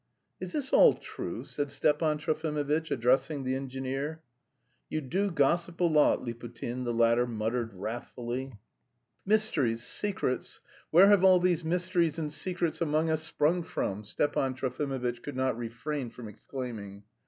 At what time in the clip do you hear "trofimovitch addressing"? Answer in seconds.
2.17-3.43